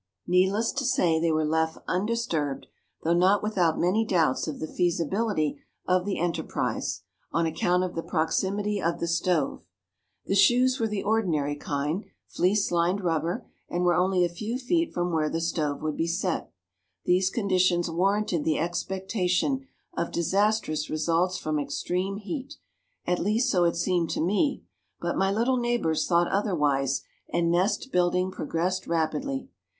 [0.25, 2.65] Needless to say they were left undisturbed,
[3.03, 8.01] though not without many doubts of the feasibility of the enterprise, on account of the
[8.01, 9.61] proximity of the stove.
[10.25, 14.91] The shoes were the ordinary kind, fleece lined rubber, and were only a few feet
[14.91, 16.51] from where the stove would be set.
[17.05, 22.57] These conditions warranted the expectation of disastrous results from extreme heat
[23.05, 24.63] at least so it seemed to me,
[24.99, 29.51] but my little neighbors thought otherwise, and nest building progressed rapidly.